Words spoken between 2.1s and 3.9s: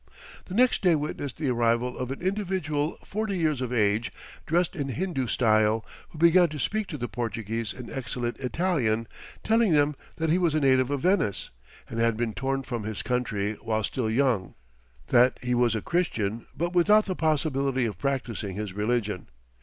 individual forty years of